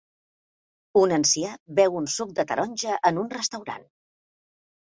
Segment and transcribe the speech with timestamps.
[1.01, 1.51] Un ancià
[1.81, 3.89] beu un suc de taronja en un restaurant.